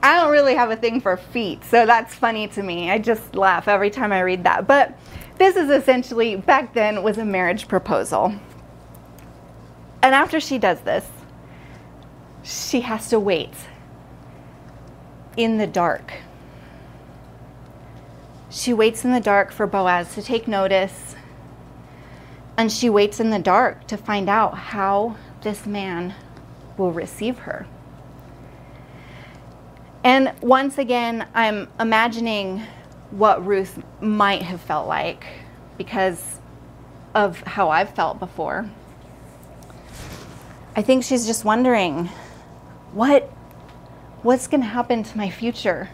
I 0.04 0.18
don't 0.18 0.34
really 0.34 0.54
have 0.54 0.70
a 0.70 0.76
thing 0.76 1.00
for 1.00 1.16
feet, 1.16 1.64
so 1.64 1.86
that's 1.86 2.14
funny 2.14 2.50
to 2.50 2.62
me. 2.62 2.92
I 2.92 3.00
just 3.00 3.36
laugh 3.36 3.70
every 3.70 3.90
time 3.90 4.12
I 4.12 4.20
read 4.20 4.44
that. 4.44 4.68
But 4.68 5.00
this 5.38 5.56
is 5.56 5.70
essentially, 5.70 6.36
back 6.36 6.74
then, 6.74 7.04
was 7.04 7.18
a 7.18 7.24
marriage 7.24 7.70
proposal. 7.70 8.36
And 10.02 10.14
after 10.14 10.42
she 10.42 10.58
does 10.58 10.82
this, 10.82 11.10
she 12.44 12.82
has 12.82 13.10
to 13.10 13.20
wait 13.20 13.54
in 15.38 15.58
the 15.58 15.68
dark. 15.68 16.12
She 18.50 18.74
waits 18.74 19.06
in 19.06 19.14
the 19.14 19.22
dark 19.22 19.54
for 19.54 19.66
Boaz 19.66 20.14
to 20.16 20.22
take 20.22 20.48
notice 20.48 21.16
and 22.58 22.72
she 22.72 22.90
waits 22.90 23.20
in 23.20 23.30
the 23.30 23.40
dark 23.40 23.88
to 23.88 23.98
find 23.98 24.30
out 24.30 24.56
how 24.56 25.16
this 25.42 25.66
man 25.66 26.14
will 26.78 26.92
receive 26.92 27.40
her. 27.40 27.66
And 30.04 30.34
once 30.42 30.78
again, 30.78 31.28
I'm 31.34 31.70
imagining 31.80 32.64
what 33.12 33.46
Ruth 33.46 33.82
might 34.02 34.42
have 34.42 34.60
felt 34.62 34.88
like 34.88 35.26
because 35.78 36.40
of 37.16 37.40
how 37.42 37.70
I've 37.70 37.94
felt 37.96 38.20
before. 38.20 38.70
I 40.76 40.82
think 40.82 41.04
she's 41.04 41.26
just 41.26 41.46
wondering 41.46 42.10
what 42.92 43.24
what's 44.24 44.48
going 44.48 44.62
to 44.62 44.68
happen 44.68 45.04
to 45.04 45.18
my 45.18 45.30
future? 45.30 45.90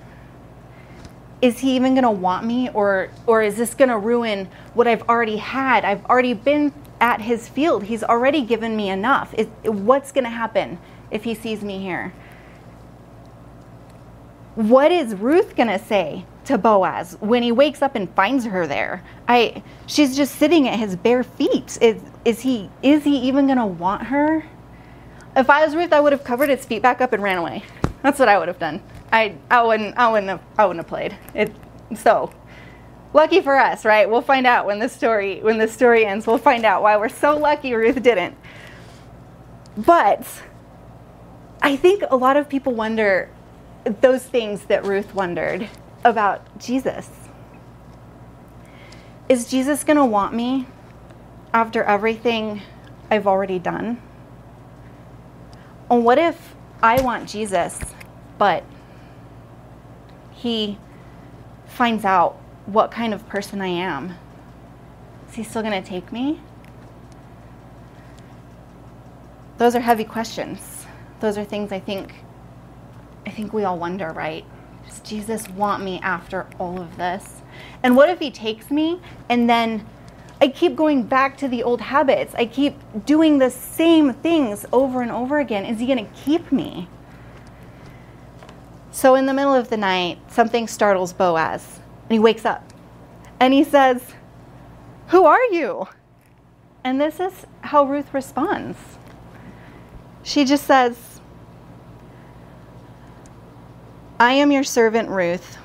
is 1.42 1.60
he 1.60 1.76
even 1.76 1.94
going 1.94 2.04
to 2.04 2.12
want 2.12 2.46
me 2.46 2.70
or 2.70 3.10
or 3.26 3.42
is 3.42 3.56
this 3.56 3.74
going 3.74 3.90
to 3.90 3.98
ruin 3.98 4.48
what 4.74 4.88
I've 4.88 5.04
already 5.04 5.38
had? 5.38 5.86
I've 5.86 6.06
already 6.06 6.34
been 6.34 6.74
at 7.00 7.22
his 7.22 7.48
field. 7.48 7.84
He's 7.84 8.04
already 8.04 8.42
given 8.42 8.76
me 8.76 8.90
enough. 8.90 9.34
Is, 9.36 9.48
what's 9.64 10.12
going 10.12 10.26
to 10.26 10.30
happen 10.30 10.80
if 11.12 11.24
he 11.24 11.34
sees 11.34 11.64
me 11.64 11.80
here? 11.80 12.14
What 14.60 14.92
is 14.92 15.16
Ruth 15.16 15.56
going 15.56 15.70
to 15.70 15.80
say 15.80 16.26
to 16.44 16.58
Boaz 16.58 17.16
when 17.22 17.44
he 17.44 17.52
wakes 17.54 17.82
up 17.82 17.96
and 17.96 18.14
finds 18.14 18.44
her 18.44 18.68
there? 18.68 19.02
I 19.26 19.64
she's 19.88 20.18
just 20.18 20.36
sitting 20.36 20.68
at 20.68 20.78
his 20.78 20.98
bare 20.98 21.24
feet. 21.24 21.78
Is 21.80 22.02
is 22.26 22.42
he 22.42 22.70
is 22.84 23.06
he 23.06 23.20
even 23.20 23.46
going 23.46 23.58
to 23.58 23.66
want 23.66 24.08
her? 24.08 24.44
If 25.34 25.50
I 25.50 25.64
was 25.64 25.78
Ruth, 25.78 25.94
I 25.94 26.02
would 26.02 26.12
have 26.12 26.26
covered 26.26 26.50
his 26.50 26.66
feet 26.66 26.82
back 26.82 27.00
up 27.00 27.14
and 27.14 27.24
ran 27.24 27.38
away. 27.38 27.64
That's 28.02 28.20
what 28.20 28.28
I 28.28 28.38
would 28.38 28.50
have 28.50 28.60
done. 28.60 28.84
I 29.14 29.36
I 29.50 29.64
wouldn't 29.64 29.98
I 29.98 30.12
wouldn't 30.12 30.28
have 30.28 30.42
I 30.58 30.66
wouldn't 30.66 30.84
have 30.84 30.90
played 30.90 31.16
it. 31.34 31.56
So 31.96 32.34
lucky 33.14 33.40
for 33.40 33.56
us, 33.56 33.86
right? 33.86 34.10
We'll 34.10 34.22
find 34.22 34.46
out 34.46 34.66
when 34.66 34.80
the 34.80 34.90
story 34.90 35.40
when 35.40 35.58
the 35.58 35.70
story 35.70 36.06
ends. 36.06 36.28
We'll 36.28 36.38
find 36.38 36.66
out 36.66 36.82
why 36.82 36.98
we're 36.98 37.08
so 37.08 37.38
lucky 37.38 37.74
Ruth 37.74 38.04
didn't. 38.04 38.36
But 39.78 40.28
I 41.62 41.78
think 41.78 42.04
a 42.12 42.18
lot 42.18 42.36
of 42.36 42.50
people 42.50 42.74
wonder 42.74 43.30
those 43.90 44.24
things 44.24 44.66
that 44.66 44.86
Ruth 44.86 45.14
wondered 45.16 45.70
about 46.04 46.60
Jesus. 46.60 47.10
Is 49.28 49.50
Jesus 49.50 49.84
going 49.84 49.98
to 49.98 50.06
want 50.06 50.34
me 50.34 50.68
after 51.54 51.84
everything 51.84 52.62
I've 53.12 53.28
already 53.28 53.60
done? 53.60 54.02
And 55.90 56.06
what 56.06 56.18
if 56.18 56.56
I 56.82 57.02
want 57.02 57.28
Jesus, 57.28 57.80
but 58.38 58.64
he 60.32 60.78
finds 61.68 62.06
out 62.06 62.40
what 62.66 62.92
kind 62.92 63.14
of 63.14 63.28
person 63.28 63.62
I 63.62 63.68
am, 63.68 64.16
is 65.28 65.36
he 65.36 65.44
still 65.44 65.62
going 65.62 65.82
to 65.82 65.88
take 65.88 66.12
me? 66.12 66.42
Those 69.58 69.76
are 69.76 69.82
heavy 69.82 70.06
questions. 70.06 70.86
Those 71.20 71.38
are 71.38 71.44
things 71.44 71.72
I 71.72 71.80
think 71.80 72.14
I 73.30 73.32
think 73.32 73.54
we 73.54 73.64
all 73.64 73.78
wonder, 73.78 74.12
right? 74.12 74.44
Does 74.88 75.02
Jesus 75.02 75.48
want 75.50 75.84
me 75.84 76.00
after 76.00 76.48
all 76.58 76.82
of 76.82 76.98
this? 76.98 77.44
And 77.84 77.96
what 77.96 78.10
if 78.10 78.18
he 78.18 78.32
takes 78.32 78.72
me 78.72 79.00
and 79.30 79.48
then 79.48 79.86
I 80.42 80.48
keep 80.48 80.76
going 80.76 81.04
back 81.04 81.38
to 81.38 81.48
the 81.48 81.62
old 81.62 81.80
habits? 81.80 82.34
I 82.34 82.48
keep 82.48 82.76
doing 83.06 83.38
the 83.38 83.52
same 83.52 84.14
things 84.14 84.66
over 84.74 85.04
and 85.04 85.12
over 85.12 85.38
again. 85.38 85.64
Is 85.64 85.80
he 85.80 85.86
going 85.86 86.04
to 86.04 86.12
keep 86.20 86.52
me? 86.52 86.88
So 88.92 89.14
in 89.14 89.28
the 89.28 89.34
middle 89.36 89.54
of 89.54 89.70
the 89.70 89.78
night, 89.78 90.18
something 90.32 90.68
startles 90.68 91.14
Boaz, 91.14 91.82
and 92.06 92.14
he 92.14 92.18
wakes 92.18 92.46
up. 92.46 92.68
And 93.40 93.54
he 93.54 93.64
says, 93.64 94.16
Who 95.10 95.26
are 95.26 95.44
you? 95.52 95.88
And 96.84 97.00
this 97.00 97.20
is 97.20 97.46
how 97.62 97.84
Ruth 97.84 98.12
responds. 98.12 98.80
She 100.24 100.46
just 100.46 100.66
says, 100.66 100.98
I 104.22 104.34
am 104.34 104.52
your 104.52 104.66
servant 104.66 105.08
Ruth. 105.08 105.58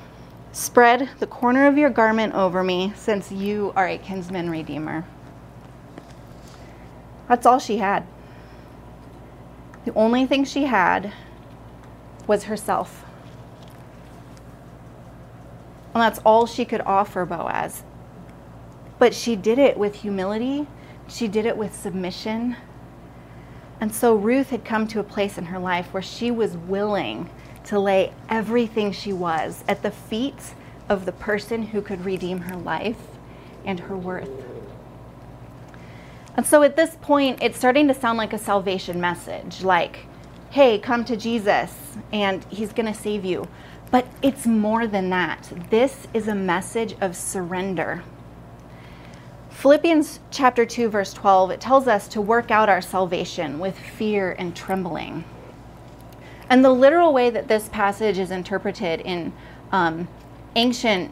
Spread 0.53 1.09
the 1.19 1.27
corner 1.27 1.67
of 1.67 1.77
your 1.77 1.89
garment 1.89 2.35
over 2.35 2.63
me, 2.63 2.93
since 2.95 3.29
you 3.29 3.73
are 3.75 3.85
a 3.85 3.97
kinsman 3.97 4.49
redeemer. 4.49 5.03
That's 7.27 7.45
all 7.45 7.59
she 7.59 7.79
had. 7.79 8.07
The 9.83 9.93
only 9.93 10.25
thing 10.25 10.45
she 10.45 10.63
had 10.63 11.11
was 12.27 12.45
herself. 12.45 13.03
And 15.93 16.01
that's 16.01 16.19
all 16.19 16.45
she 16.45 16.63
could 16.63 16.81
offer 16.81 17.25
Boaz. 17.25 17.83
But 18.99 19.13
she 19.13 19.35
did 19.35 19.59
it 19.59 19.77
with 19.77 19.95
humility, 19.95 20.65
she 21.09 21.27
did 21.27 21.45
it 21.45 21.57
with 21.57 21.75
submission. 21.75 22.55
And 23.81 23.93
so 23.93 24.15
Ruth 24.15 24.51
had 24.51 24.63
come 24.63 24.87
to 24.87 25.01
a 25.01 25.03
place 25.03 25.37
in 25.37 25.47
her 25.47 25.59
life 25.59 25.87
where 25.93 26.01
she 26.01 26.31
was 26.31 26.55
willing 26.55 27.29
to 27.65 27.79
lay 27.79 28.13
everything 28.29 28.91
she 28.91 29.13
was 29.13 29.63
at 29.67 29.83
the 29.83 29.91
feet 29.91 30.53
of 30.87 31.05
the 31.05 31.11
person 31.11 31.63
who 31.63 31.81
could 31.81 32.05
redeem 32.05 32.39
her 32.39 32.55
life 32.55 33.01
and 33.65 33.79
her 33.81 33.97
worth. 33.97 34.29
And 36.37 36.45
so 36.45 36.63
at 36.63 36.75
this 36.75 36.97
point, 37.01 37.39
it's 37.41 37.57
starting 37.57 37.87
to 37.87 37.93
sound 37.93 38.17
like 38.17 38.33
a 38.33 38.37
salvation 38.37 38.99
message 38.99 39.63
like, 39.63 40.05
hey, 40.51 40.77
come 40.79 41.03
to 41.05 41.17
Jesus 41.17 41.73
and 42.11 42.43
he's 42.45 42.73
going 42.73 42.91
to 42.91 42.99
save 42.99 43.25
you. 43.25 43.47
But 43.91 44.07
it's 44.21 44.45
more 44.45 44.87
than 44.87 45.09
that. 45.11 45.51
This 45.69 46.07
is 46.13 46.27
a 46.27 46.35
message 46.35 46.95
of 47.01 47.15
surrender. 47.15 48.03
Philippians 49.49 50.19
chapter 50.31 50.65
2 50.65 50.89
verse 50.89 51.13
12 51.13 51.51
it 51.51 51.61
tells 51.61 51.87
us 51.87 52.07
to 52.09 52.21
work 52.21 52.51
out 52.51 52.67
our 52.67 52.81
salvation 52.81 53.57
with 53.57 53.77
fear 53.79 54.35
and 54.37 54.55
trembling. 54.55 55.23
And 56.49 56.63
the 56.63 56.71
literal 56.71 57.13
way 57.13 57.29
that 57.29 57.47
this 57.47 57.69
passage 57.69 58.17
is 58.17 58.31
interpreted 58.31 59.01
in 59.01 59.33
um, 59.71 60.07
ancient 60.55 61.11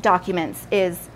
documents 0.00 0.66
is 0.70 1.08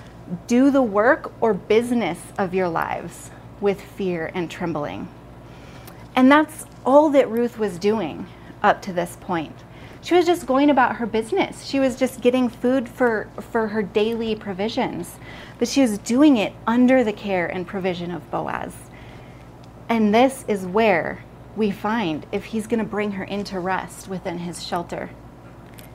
do 0.47 0.71
the 0.71 0.83
work 0.83 1.33
or 1.41 1.55
business 1.55 2.19
of 2.39 2.55
your 2.55 2.69
lives 2.69 3.31
with 3.61 3.81
fear 3.81 4.31
and 4.35 4.51
trembling. 4.51 5.09
And 6.15 6.31
that's 6.31 6.65
all 6.85 7.11
that 7.11 7.29
Ruth 7.29 7.59
was 7.59 7.79
doing 7.79 8.27
up 8.63 8.83
to 8.83 8.93
this 8.93 9.17
point. 9.21 9.55
She 10.01 10.15
was 10.15 10.27
just 10.27 10.47
going 10.47 10.71
about 10.71 10.97
her 10.97 11.07
business. 11.07 11.65
She 11.65 11.81
was 11.81 11.97
just 11.97 12.21
getting 12.21 12.49
food 12.49 12.89
for, 12.89 13.29
for 13.51 13.69
her 13.69 13.83
daily 13.83 14.35
provisions. 14.35 15.17
But 15.59 15.69
she 15.69 15.81
was 15.81 15.99
doing 15.99 16.37
it 16.37 16.55
under 16.67 17.03
the 17.05 17.13
care 17.13 17.47
and 17.47 17.67
provision 17.67 18.11
of 18.11 18.31
Boaz. 18.31 18.75
And 19.89 20.15
this 20.15 20.45
is 20.47 20.65
where 20.65 21.25
we 21.59 21.73
find 21.73 22.25
if 22.31 22.47
he's 22.47 22.69
going 22.69 22.79
to 22.79 22.85
bring 22.85 23.13
her 23.13 23.25
into 23.25 23.59
rest 23.59 24.07
within 24.07 24.39
his 24.39 24.65
shelter. 24.65 25.11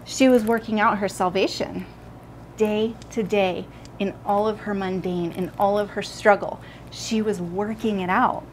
She 0.06 0.28
was 0.28 0.44
working 0.44 0.80
out 0.80 0.98
her 0.98 1.08
salvation 1.08 1.86
day 2.58 2.96
to 3.10 3.24
day, 3.24 3.66
in 3.98 4.14
all 4.26 4.48
of 4.48 4.60
her 4.62 4.74
mundane, 4.74 5.32
in 5.32 5.52
all 5.58 5.80
of 5.80 5.92
her 5.92 6.04
struggle. 6.04 6.60
She 6.92 7.22
was 7.22 7.40
working 7.40 8.02
it 8.02 8.10
out. 8.10 8.44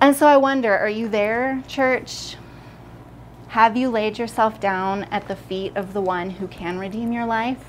And 0.00 0.14
so 0.14 0.26
I 0.26 0.36
wonder 0.36 0.76
are 0.76 0.88
you 0.88 1.08
there, 1.08 1.62
church? 1.66 2.36
Have 3.48 3.76
you 3.76 3.90
laid 3.90 4.18
yourself 4.18 4.60
down 4.60 5.04
at 5.04 5.26
the 5.26 5.36
feet 5.36 5.76
of 5.76 5.92
the 5.92 6.00
one 6.00 6.30
who 6.30 6.46
can 6.46 6.78
redeem 6.78 7.12
your 7.12 7.26
life? 7.26 7.64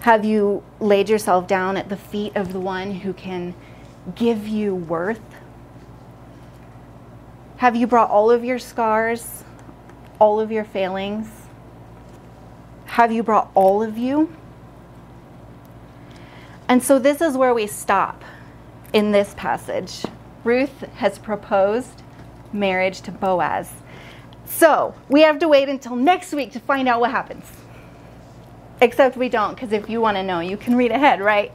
Have 0.00 0.24
you 0.24 0.62
laid 0.80 1.08
yourself 1.08 1.46
down 1.46 1.76
at 1.76 1.88
the 1.88 1.96
feet 1.96 2.36
of 2.36 2.52
the 2.52 2.60
one 2.60 2.92
who 2.92 3.12
can 3.12 3.54
give 4.14 4.46
you 4.46 4.74
worth? 4.74 5.20
Have 7.58 7.74
you 7.74 7.88
brought 7.88 8.08
all 8.08 8.30
of 8.30 8.44
your 8.44 8.60
scars, 8.60 9.42
all 10.20 10.38
of 10.38 10.52
your 10.52 10.62
failings? 10.62 11.28
Have 12.84 13.10
you 13.10 13.24
brought 13.24 13.50
all 13.56 13.82
of 13.82 13.98
you? 13.98 14.32
And 16.68 16.80
so 16.80 17.00
this 17.00 17.20
is 17.20 17.36
where 17.36 17.52
we 17.52 17.66
stop 17.66 18.22
in 18.92 19.10
this 19.10 19.34
passage. 19.36 20.04
Ruth 20.44 20.82
has 20.94 21.18
proposed 21.18 22.04
marriage 22.52 23.00
to 23.00 23.10
Boaz. 23.10 23.72
So 24.44 24.94
we 25.08 25.22
have 25.22 25.40
to 25.40 25.48
wait 25.48 25.68
until 25.68 25.96
next 25.96 26.32
week 26.32 26.52
to 26.52 26.60
find 26.60 26.88
out 26.88 27.00
what 27.00 27.10
happens. 27.10 27.44
Except 28.80 29.16
we 29.16 29.28
don't, 29.28 29.56
because 29.56 29.72
if 29.72 29.90
you 29.90 30.00
want 30.00 30.16
to 30.16 30.22
know, 30.22 30.38
you 30.38 30.56
can 30.56 30.76
read 30.76 30.92
ahead, 30.92 31.20
right? 31.20 31.50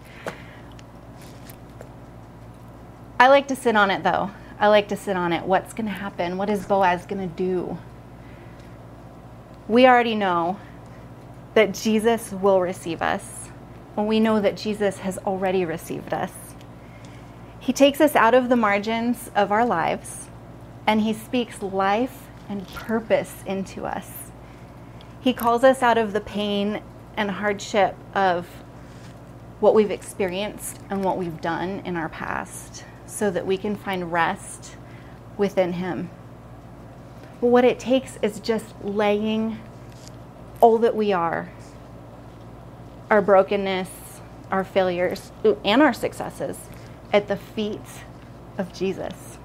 I 3.17 3.29
like 3.29 3.47
to 3.47 3.55
sit 3.55 3.77
on 3.77 3.89
it 3.89 4.03
though. 4.03 4.31
I 4.63 4.67
like 4.67 4.87
to 4.87 4.95
sit 4.95 5.17
on 5.17 5.33
it. 5.33 5.43
What's 5.43 5.73
going 5.73 5.87
to 5.87 5.91
happen? 5.91 6.37
What 6.37 6.49
is 6.49 6.65
Boaz 6.65 7.05
going 7.05 7.19
to 7.19 7.35
do? 7.35 7.77
We 9.67 9.85
already 9.85 10.15
know 10.15 10.57
that 11.53 11.73
Jesus 11.73 12.31
will 12.31 12.61
receive 12.61 13.01
us. 13.01 13.49
And 13.97 14.07
we 14.07 14.21
know 14.21 14.39
that 14.39 14.55
Jesus 14.55 14.99
has 14.99 15.17
already 15.17 15.65
received 15.65 16.13
us. 16.13 16.31
He 17.59 17.73
takes 17.73 17.99
us 17.99 18.15
out 18.15 18.33
of 18.33 18.47
the 18.47 18.55
margins 18.55 19.29
of 19.35 19.51
our 19.51 19.65
lives 19.65 20.29
and 20.87 21.01
he 21.01 21.11
speaks 21.11 21.61
life 21.61 22.29
and 22.47 22.65
purpose 22.69 23.43
into 23.45 23.85
us. 23.85 24.31
He 25.19 25.33
calls 25.33 25.65
us 25.65 25.83
out 25.83 25.97
of 25.97 26.13
the 26.13 26.21
pain 26.21 26.81
and 27.17 27.31
hardship 27.31 27.97
of 28.15 28.47
what 29.59 29.75
we've 29.75 29.91
experienced 29.91 30.79
and 30.89 31.03
what 31.03 31.17
we've 31.17 31.41
done 31.41 31.81
in 31.83 31.97
our 31.97 32.07
past 32.07 32.85
so 33.13 33.29
that 33.31 33.45
we 33.45 33.57
can 33.57 33.75
find 33.75 34.11
rest 34.11 34.75
within 35.37 35.73
Him. 35.73 36.09
But 37.39 37.47
what 37.47 37.65
it 37.65 37.79
takes 37.79 38.17
is 38.21 38.39
just 38.39 38.73
laying 38.83 39.59
all 40.61 40.77
that 40.79 40.95
we 40.95 41.11
are 41.11 41.49
our 43.09 43.21
brokenness, 43.21 43.89
our 44.49 44.63
failures, 44.63 45.31
and 45.63 45.83
our 45.83 45.93
successes 45.93 46.57
at 47.11 47.27
the 47.27 47.35
feet 47.35 47.79
of 48.57 48.73
Jesus. 48.73 49.37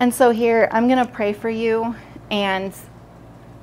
And 0.00 0.12
so 0.12 0.30
here 0.30 0.68
I'm 0.72 0.88
going 0.88 1.04
to 1.04 1.10
pray 1.10 1.32
for 1.32 1.48
you 1.48 1.94
and 2.30 2.74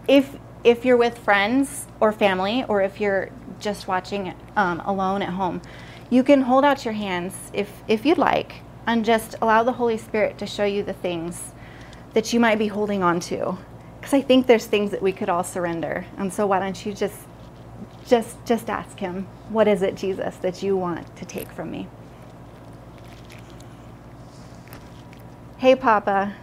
if 0.07 0.38
if 0.63 0.86
you're 0.86 0.98
with 0.98 1.17
friends 1.17 1.88
or 2.00 2.12
family 2.12 2.63
or 2.67 2.81
if 2.81 3.01
you're 3.01 3.29
just 3.60 3.88
watching 3.88 4.33
um, 4.55 4.79
alone 4.81 5.21
at 5.21 5.29
home, 5.29 5.62
you 6.12 6.24
can 6.24 6.41
hold 6.41 6.63
out 6.63 6.86
your 6.86 6.94
hands 6.94 7.50
if 7.53 7.82
if 7.88 8.06
you'd 8.06 8.20
like 8.20 8.62
and 8.86 9.03
just 9.03 9.36
allow 9.41 9.63
the 9.63 9.72
Holy 9.72 9.98
Spirit 9.98 10.38
to 10.38 10.46
show 10.46 10.65
you 10.65 10.84
the 10.84 10.94
things 10.94 11.53
that 12.13 12.32
you 12.34 12.39
might 12.39 12.60
be 12.60 12.68
holding 12.68 13.01
on 13.01 13.20
to 13.22 13.58
because 14.01 14.13
I 14.15 14.22
think 14.22 14.48
there's 14.48 14.65
things 14.65 14.89
that 14.91 15.01
we 15.01 15.12
could 15.12 15.30
all 15.30 15.44
surrender. 15.44 16.06
And 16.18 16.34
so 16.34 16.48
why 16.48 16.60
don't 16.60 16.86
you 16.86 16.94
just 16.94 17.18
just 18.08 18.44
just 18.46 18.70
ask 18.70 19.00
him, 19.00 19.27
what 19.50 19.68
is 19.68 19.84
it, 19.84 19.96
Jesus, 19.96 20.36
that 20.38 20.63
you 20.63 20.75
want 20.75 21.15
to 21.18 21.25
take 21.25 21.50
from 21.51 21.72
me? 21.72 21.88
Hey, 25.58 25.76
Papa. 25.76 26.34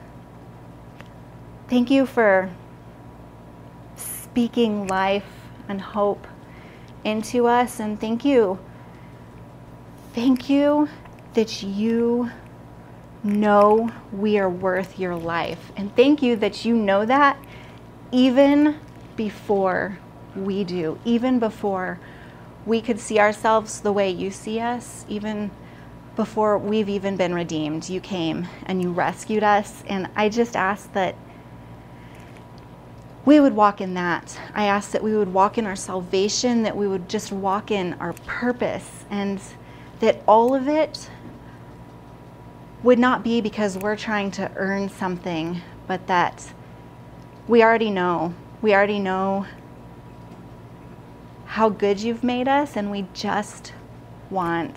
Thank 1.69 1.91
you 1.91 2.07
for 2.07 2.51
speaking 3.97 4.87
life 4.87 5.27
and 5.69 5.81
hope 5.81 6.27
into 7.05 7.47
us. 7.49 7.81
And 7.81 8.01
thank 8.01 8.25
you. 8.25 8.59
Thank 10.19 10.51
you 10.51 10.89
that 11.35 11.63
you 11.63 12.29
know 13.23 13.93
we 14.11 14.37
are 14.41 14.51
worth 14.51 14.99
your 14.99 15.15
life. 15.15 15.71
And 15.77 15.95
thank 15.95 16.23
you 16.23 16.35
that 16.35 16.65
you 16.65 16.75
know 16.75 17.07
that 17.07 17.39
even 18.11 18.81
before 19.15 20.01
we 20.35 20.65
do, 20.65 20.99
even 21.05 21.39
before 21.39 22.01
we 22.67 22.81
could 22.81 22.99
see 22.99 23.21
ourselves 23.21 23.81
the 23.81 23.93
way 23.93 24.11
you 24.11 24.33
see 24.33 24.59
us, 24.59 25.07
even 25.09 25.53
before 26.17 26.59
we've 26.59 26.89
even 26.89 27.17
been 27.17 27.33
redeemed. 27.33 27.89
You 27.89 28.01
came 28.01 28.49
and 28.67 28.83
you 28.83 28.91
rescued 28.91 29.45
us. 29.45 29.85
And 29.87 30.09
I 30.17 30.31
just 30.31 30.57
ask 30.57 30.93
that 30.95 31.15
we 33.25 33.39
would 33.39 33.55
walk 33.55 33.81
in 33.81 33.95
that. 33.95 34.37
I 34.53 34.65
ask 34.65 34.91
that 34.91 35.03
we 35.05 35.15
would 35.15 35.33
walk 35.33 35.59
in 35.59 35.65
our 35.65 35.77
salvation, 35.77 36.65
that 36.65 36.77
we 36.77 36.89
would 36.89 37.09
just 37.09 37.31
walk 37.31 37.71
in 37.71 37.93
our 38.01 38.15
purpose, 38.15 39.05
and 39.11 39.41
that 40.01 40.23
all 40.27 40.55
of 40.55 40.69
it 40.69 41.11
would 42.83 42.99
not 42.99 43.25
be 43.25 43.41
because 43.41 43.77
we're 43.77 43.97
trying 43.97 44.31
to 44.33 44.51
earn 44.57 44.89
something, 44.89 45.61
but 45.87 46.07
that 46.07 46.53
we 47.49 47.63
already 47.63 47.91
know. 47.91 48.35
We 48.63 48.75
already 48.75 48.99
know 48.99 49.47
how 51.47 51.69
good 51.69 52.01
you've 52.01 52.23
made 52.23 52.47
us, 52.47 52.77
and 52.77 52.91
we 52.91 53.07
just 53.15 53.73
want 54.31 54.77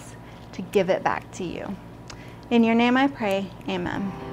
to 0.54 0.62
give 0.62 0.90
it 0.90 1.04
back 1.04 1.30
to 1.34 1.44
you. 1.44 1.76
In 2.50 2.64
your 2.64 2.76
name 2.76 2.98
I 2.98 3.08
pray, 3.08 3.50
amen. 3.68 4.31